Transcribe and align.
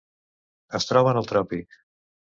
Es 0.79 0.89
troba 0.93 1.11
en 1.15 1.19
el 1.21 1.31
tròpic. 1.33 1.79